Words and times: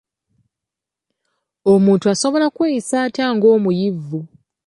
Omuntu 1.73 2.05
asobola 2.13 2.47
kweyisa 2.55 2.95
atya 3.05 3.25
ng'omuyivu? 3.35 4.19